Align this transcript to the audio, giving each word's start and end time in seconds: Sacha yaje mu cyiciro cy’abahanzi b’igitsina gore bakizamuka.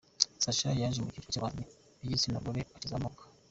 Sacha 0.43 0.67
yaje 0.81 0.99
mu 1.01 1.09
cyiciro 1.13 1.31
cy’abahanzi 1.33 1.63
b’igitsina 1.99 2.43
gore 2.43 2.61
bakizamuka. 2.73 3.21